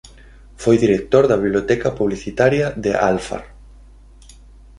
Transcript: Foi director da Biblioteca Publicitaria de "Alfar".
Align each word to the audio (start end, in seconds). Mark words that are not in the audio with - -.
Foi 0.61 0.75
director 0.85 1.23
da 1.27 1.41
Biblioteca 1.43 1.89
Publicitaria 1.99 2.65
de 2.83 2.91
"Alfar". 3.09 3.43